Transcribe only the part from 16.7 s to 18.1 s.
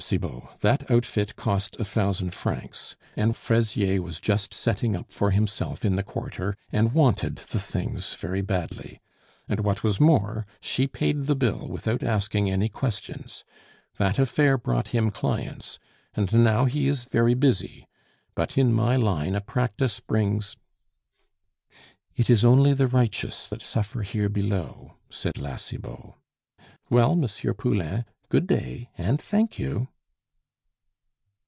is very busy;